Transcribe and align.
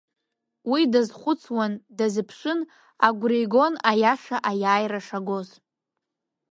Уи 0.71 0.81
дазхәыцуан, 0.91 1.73
дазыԥшын, 1.97 2.59
агәра 3.07 3.37
игон 3.43 3.73
аиаша 3.89 4.37
аиааира 4.49 4.99
шагоз. 5.07 5.49